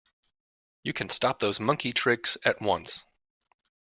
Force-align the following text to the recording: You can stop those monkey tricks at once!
You 0.81 0.93
can 0.93 1.09
stop 1.09 1.39
those 1.39 1.59
monkey 1.59 1.93
tricks 1.93 2.35
at 2.43 2.59
once! 2.59 3.05